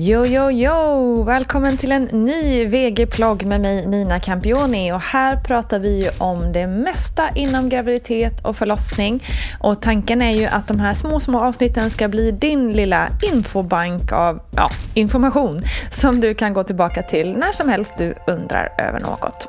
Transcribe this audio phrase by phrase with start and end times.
[0.00, 1.22] Jo, jo, jo!
[1.22, 4.92] Välkommen till en ny VG-plogg med mig Nina Campioni.
[4.92, 9.24] Och här pratar vi ju om det mesta inom graviditet och förlossning.
[9.60, 14.12] Och tanken är ju att de här små, små avsnitten ska bli din lilla infobank
[14.12, 15.60] av ja, information
[15.92, 19.48] som du kan gå tillbaka till när som helst du undrar över något.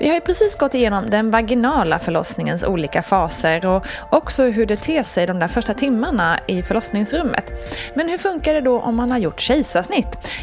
[0.00, 4.76] Vi har ju precis gått igenom den vaginala förlossningens olika faser och också hur det
[4.76, 7.52] ter sig de där första timmarna i förlossningsrummet.
[7.94, 9.81] Men hur funkar det då om man har gjort kejsarsnitt?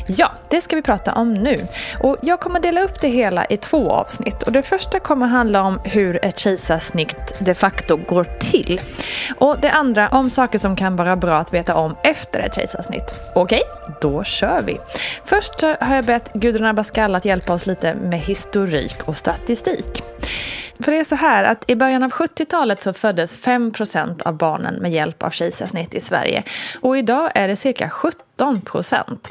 [0.08, 1.68] Ja, det ska vi prata om nu.
[2.00, 4.44] Och jag kommer dela upp det hela i två avsnitt.
[4.44, 8.82] Och det första kommer handla om hur ett kejsarsnitt de facto går till.
[9.38, 13.14] Och det andra om saker som kan vara bra att veta om efter ett kejsarsnitt.
[13.36, 13.62] Okej,
[14.02, 14.78] då kör vi.
[15.26, 20.04] Först har jag bett Gudrun Abascal att hjälpa oss lite med historik och statistik.
[20.84, 24.76] För det är så här att i början av 70-talet så föddes 5% av barnen
[24.76, 26.44] med hjälp av kejsarsnitt i Sverige.
[26.82, 29.30] Och idag är det cirka 17 procent.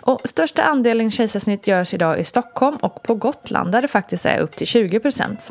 [0.00, 4.38] Och största andelen kejsarsnitt görs idag i Stockholm och på Gotland där det faktiskt är
[4.38, 5.50] upp till 20 procent.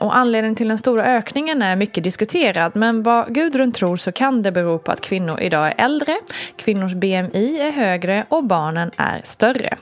[0.00, 4.42] Och anledningen till den stora ökningen är mycket diskuterad men vad Gudrun tror så kan
[4.42, 6.18] det bero på att kvinnor idag är äldre,
[6.56, 9.76] kvinnors BMI är högre och barnen är större.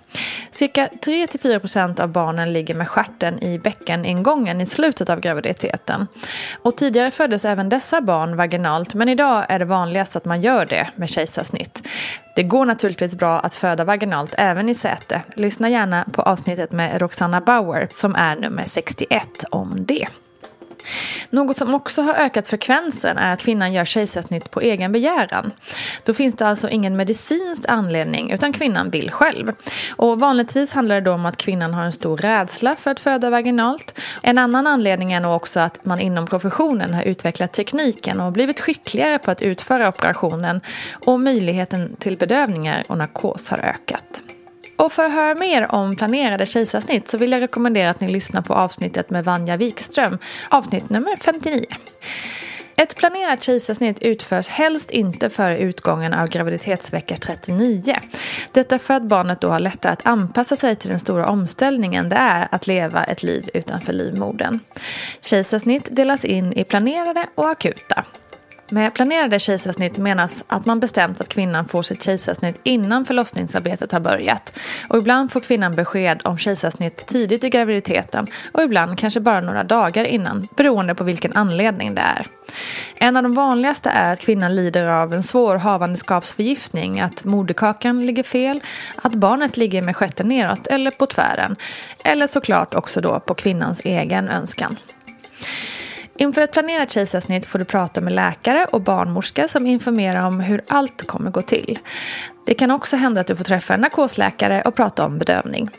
[0.50, 6.06] Cirka 3-4% av barnen ligger med skärten i bäckeningången i slutet av graviditeten.
[6.62, 10.67] Och tidigare föddes även dessa barn vaginalt men idag är det vanligast att man gör
[10.67, 11.89] det med kejsarsnitt.
[12.37, 15.23] Det går naturligtvis bra att föda vaginalt även i säte.
[15.34, 20.06] Lyssna gärna på avsnittet med Roxanna Bauer som är nummer 61 om det.
[21.31, 25.53] Något som också har ökat frekvensen är att kvinnan gör kejsarsnitt på egen begäran.
[26.04, 29.52] Då finns det alltså ingen medicinsk anledning utan kvinnan vill själv.
[29.96, 33.31] Och vanligtvis handlar det då om att kvinnan har en stor rädsla för att föda
[33.31, 33.99] vaginalt.
[34.23, 38.61] En annan anledning är nog också att man inom professionen har utvecklat tekniken och blivit
[38.61, 40.61] skickligare på att utföra operationen
[41.06, 44.23] och möjligheten till bedövningar och narkos har ökat.
[44.76, 48.42] Och för att höra mer om planerade kejsarsnitt så vill jag rekommendera att ni lyssnar
[48.42, 51.66] på avsnittet med Vanja Wikström, avsnitt nummer 59.
[52.76, 57.96] Ett planerat kejsarsnitt utförs helst inte före utgången av graviditetsvecka 39.
[58.52, 62.16] Detta för att barnet då har lättare att anpassa sig till den stora omställningen det
[62.16, 64.60] är att leva ett liv utanför livmodern.
[65.20, 68.04] Kejsarsnitt delas in i planerade och akuta.
[68.72, 74.00] Med planerade kejsarsnitt menas att man bestämt att kvinnan får sitt kejsarsnitt innan förlossningsarbetet har
[74.00, 74.58] börjat.
[74.88, 79.64] Och ibland får kvinnan besked om kejsarsnitt tidigt i graviditeten och ibland kanske bara några
[79.64, 82.26] dagar innan, beroende på vilken anledning det är.
[82.96, 88.22] En av de vanligaste är att kvinnan lider av en svår havandeskapsförgiftning, att moderkakan ligger
[88.22, 88.60] fel,
[88.96, 91.56] att barnet ligger med stjärten neråt eller på tvären,
[92.04, 94.76] eller såklart också då på kvinnans egen önskan.
[96.17, 100.62] Inför ett planerat kejsarsnitt får du prata med läkare och barnmorska som informerar om hur
[100.69, 101.79] allt kommer gå till.
[102.47, 105.70] Det kan också hända att du får träffa en narkosläkare och prata om bedövning.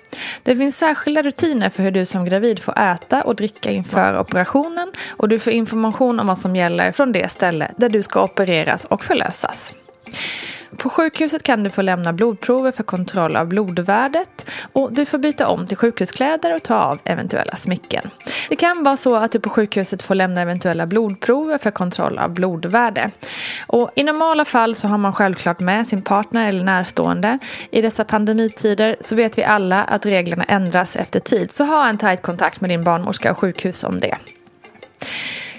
[0.43, 4.91] Det finns särskilda rutiner för hur du som gravid får äta och dricka inför operationen
[5.09, 8.85] och du får information om vad som gäller från det ställe där du ska opereras
[8.85, 9.73] och förlösas.
[10.77, 15.47] På sjukhuset kan du få lämna blodprover för kontroll av blodvärdet och du får byta
[15.47, 18.09] om till sjukhuskläder och ta av eventuella smycken.
[18.49, 22.29] Det kan vara så att du på sjukhuset får lämna eventuella blodprover för kontroll av
[22.29, 23.11] blodvärde.
[23.67, 27.39] Och I normala fall så har man självklart med sin partner eller närstående.
[27.71, 31.97] I dessa pandemitider så vet vi alla att reglerna ändras efter tid så ha en
[31.97, 34.17] tajt kontakt med din barnmorska och sjukhus om det.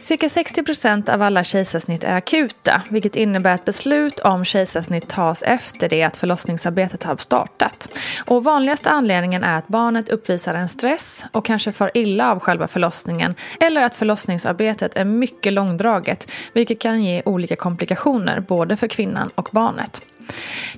[0.04, 5.42] Cirka 60 procent av alla kejsarsnitt är akuta, vilket innebär att beslut om kejsarsnitt tas
[5.42, 7.88] efter det att förlossningsarbetet har startat.
[8.26, 12.68] Och vanligaste anledningen är att barnet uppvisar en stress och kanske far illa av själva
[12.68, 19.30] förlossningen eller att förlossningsarbetet är mycket långdraget, vilket kan ge olika komplikationer både för kvinnan
[19.34, 20.00] och barnet.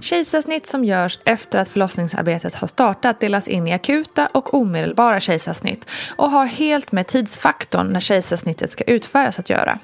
[0.01, 5.87] Kejsarsnitt som görs efter att förlossningsarbetet har startat delas in i akuta och omedelbara kejsarsnitt
[6.17, 9.79] och har helt med tidsfaktorn när kejsarsnittet ska utföras att göra.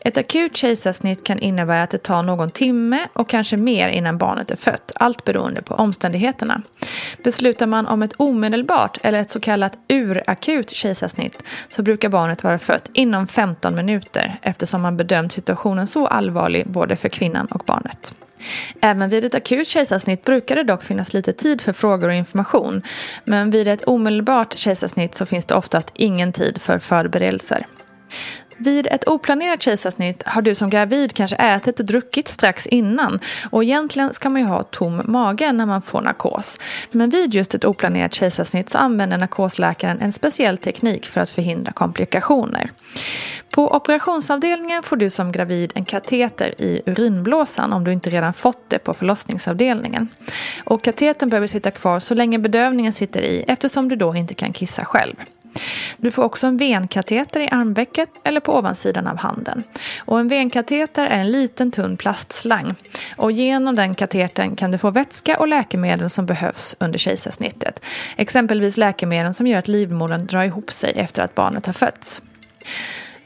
[0.00, 4.50] Ett akut kejsarsnitt kan innebära att det tar någon timme och kanske mer innan barnet
[4.50, 6.62] är fött, allt beroende på omständigheterna.
[7.24, 12.58] Beslutar man om ett omedelbart eller ett så kallat urakut kejsarsnitt så brukar barnet vara
[12.58, 18.12] fött inom 15 minuter eftersom man bedömt situationen så allvarlig både för kvinnan och barnet.
[18.80, 22.82] Även vid ett akut kejsarsnitt brukar det dock finnas lite tid för frågor och information.
[23.24, 27.66] Men vid ett omedelbart kejsarsnitt så finns det oftast ingen tid för förberedelser.
[28.60, 33.20] Vid ett oplanerat kejsarsnitt har du som gravid kanske ätit och druckit strax innan
[33.50, 36.58] och egentligen ska man ju ha tom mage när man får narkos.
[36.90, 41.72] Men vid just ett oplanerat kejsarsnitt så använder narkosläkaren en speciell teknik för att förhindra
[41.72, 42.72] komplikationer.
[43.50, 48.70] På operationsavdelningen får du som gravid en kateter i urinblåsan om du inte redan fått
[48.70, 50.08] det på förlossningsavdelningen.
[50.64, 54.52] Och katetern behöver sitta kvar så länge bedövningen sitter i eftersom du då inte kan
[54.52, 55.14] kissa själv.
[55.96, 59.62] Du får också en venkateter i armvecket eller på ovansidan av handen.
[59.98, 62.74] Och en venkateter är en liten tunn plastslang.
[63.16, 67.84] Och genom den katetern kan du få vätska och läkemedel som behövs under kejsarsnittet.
[68.16, 72.22] Exempelvis läkemedel som gör att livmodern drar ihop sig efter att barnet har fötts.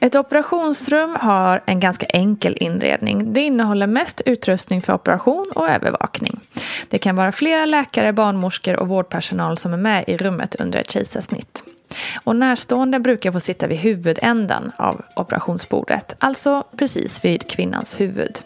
[0.02, 3.32] Ett operationsrum har en ganska enkel inredning.
[3.32, 6.40] Det innehåller mest utrustning för operation och övervakning.
[6.88, 10.90] Det kan vara flera läkare, barnmorskor och vårdpersonal som är med i rummet under ett
[10.90, 11.62] kejsarsnitt.
[12.25, 18.43] Och närstående brukar få sitta vid huvudändan av operationsbordet, alltså precis vid kvinnans huvud.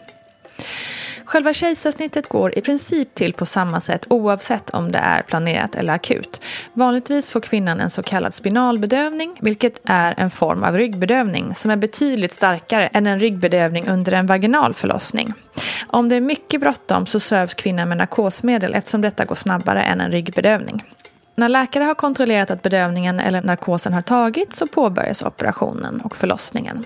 [1.27, 5.93] Själva kejsarsnittet går i princip till på samma sätt oavsett om det är planerat eller
[5.93, 6.41] akut.
[6.73, 11.75] Vanligtvis får kvinnan en så kallad spinalbedövning, vilket är en form av ryggbedövning som är
[11.75, 15.33] betydligt starkare än en ryggbedövning under en vaginal förlossning.
[15.87, 20.01] Om det är mycket bråttom så sövs kvinnan med narkosmedel eftersom detta går snabbare än
[20.01, 20.83] en ryggbedövning.
[21.39, 26.83] När läkare har kontrollerat att bedövningen eller narkosen har tagits så påbörjas operationen och förlossningen.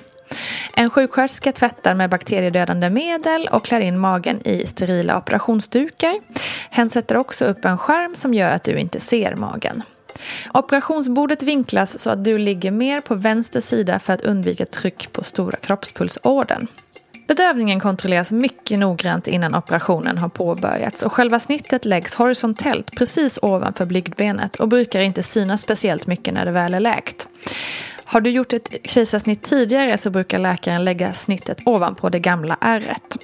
[0.74, 6.20] En sjuksköterska tvättar med bakteriedödande medel och klär in magen i sterila operationsdukar.
[6.70, 9.84] Hen sätter också upp en skärm som gör att du inte ser magen.
[10.54, 15.24] Operationsbordet vinklas så att du ligger mer på vänster sida för att undvika tryck på
[15.24, 16.68] stora kroppspulsådern.
[17.28, 23.86] Bedövningen kontrolleras mycket noggrant innan operationen har påbörjats och själva snittet läggs horisontellt precis ovanför
[23.86, 27.28] blygdbenet och brukar inte synas speciellt mycket när det väl är läkt.
[28.04, 33.18] Har du gjort ett kejsarsnitt tidigare så brukar läkaren lägga snittet ovanpå det gamla ärret.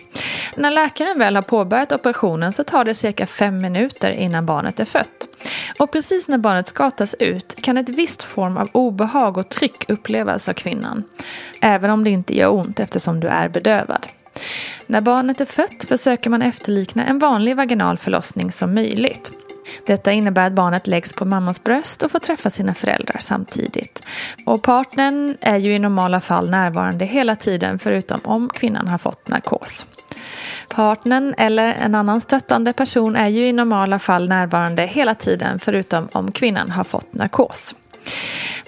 [0.56, 4.86] När läkaren väl har påbörjat operationen så tar det cirka fem minuter innan barnet är
[4.86, 5.27] fött.
[5.78, 9.90] Och precis när barnet ska tas ut kan ett visst form av obehag och tryck
[9.90, 11.04] upplevas av kvinnan.
[11.62, 14.08] Även om det inte gör ont eftersom du är bedövad.
[14.86, 19.32] När barnet är fött försöker man efterlikna en vanlig vaginal förlossning som möjligt.
[19.86, 24.04] Detta innebär att barnet läggs på mammas bröst och får träffa sina föräldrar samtidigt.
[24.46, 29.28] Och partnern är ju i normala fall närvarande hela tiden förutom om kvinnan har fått
[29.28, 29.86] narkos.
[30.78, 36.08] Partnern eller en annan stöttande person är ju i normala fall närvarande hela tiden förutom
[36.12, 37.76] om kvinnan har fått narkos.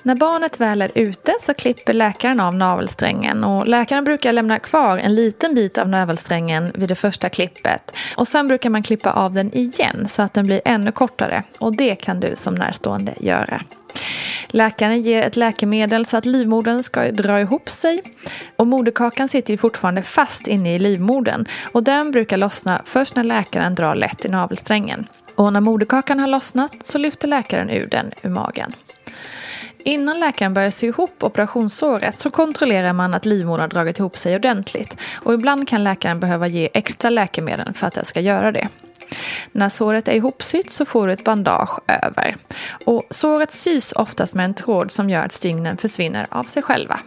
[0.04, 4.98] När barnet väl är ute så klipper läkaren av navelsträngen och läkaren brukar lämna kvar
[4.98, 9.34] en liten bit av navelsträngen vid det första klippet och sen brukar man klippa av
[9.34, 13.62] den igen så att den blir ännu kortare och det kan du som närstående göra.
[14.48, 18.00] Läkaren ger ett läkemedel så att livmodern ska dra ihop sig.
[18.56, 21.46] Och moderkakan sitter ju fortfarande fast inne i livmodern.
[21.72, 25.08] Och den brukar lossna först när läkaren drar lätt i navelsträngen.
[25.36, 28.74] Och när moderkakan har lossnat så lyfter läkaren ur den ur magen.
[29.84, 34.36] Innan läkaren börjar sy ihop operationssåret så kontrollerar man att livmodern har dragit ihop sig
[34.36, 34.98] ordentligt.
[35.16, 38.68] Och ibland kan läkaren behöva ge extra läkemedel för att det ska göra det.
[39.52, 42.38] När såret är ihopsytt så får du ett bandage över.
[42.86, 47.00] Och såret sys oftast med en tråd som gör att stygnen försvinner av sig själva.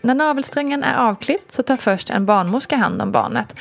[0.00, 3.54] När navelsträngen är avklippt så tar först en barnmorska hand om barnet.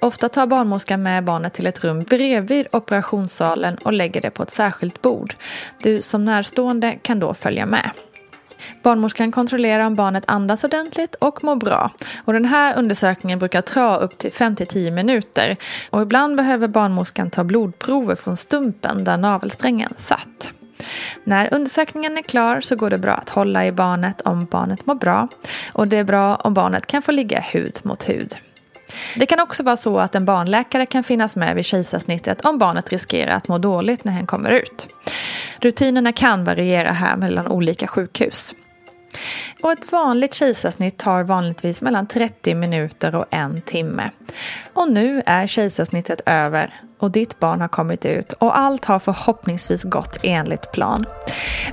[0.00, 4.50] Ofta tar barnmorskan med barnet till ett rum bredvid operationssalen och lägger det på ett
[4.50, 5.34] särskilt bord.
[5.82, 7.90] Du som närstående kan då följa med.
[8.82, 11.90] Barnmorskan kontrollerar om barnet andas ordentligt och mår bra.
[12.24, 15.56] Och den här undersökningen brukar ta upp till 5-10 minuter.
[15.90, 20.52] Och ibland behöver barnmorskan ta blodprover från stumpen där navelsträngen satt.
[21.24, 24.94] När undersökningen är klar så går det bra att hålla i barnet om barnet mår
[24.94, 25.28] bra.
[25.72, 28.36] Och det är bra om barnet kan få ligga hud mot hud.
[29.16, 32.90] Det kan också vara så att en barnläkare kan finnas med vid kejsarsnittet om barnet
[32.90, 34.88] riskerar att må dåligt när hen kommer ut.
[35.60, 38.54] Rutinerna kan variera här mellan olika sjukhus.
[39.62, 44.10] Och ett vanligt kejsarsnitt tar vanligtvis mellan 30 minuter och en timme.
[44.72, 49.82] Och nu är kejsarsnittet över och ditt barn har kommit ut och allt har förhoppningsvis
[49.82, 51.06] gått enligt plan.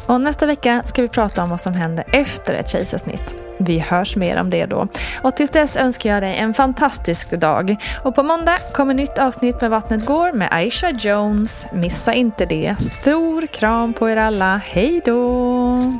[0.05, 3.35] Och nästa vecka ska vi prata om vad som händer efter ett kejsarsnitt.
[3.59, 4.87] Vi hörs mer om det då.
[5.23, 7.75] Och tills dess önskar jag dig en fantastisk dag.
[8.03, 11.67] Och på måndag kommer nytt avsnitt med Vattnet går med Aisha Jones.
[11.73, 12.75] Missa inte det.
[13.01, 14.61] Stor kram på er alla.
[14.65, 15.99] Hej då!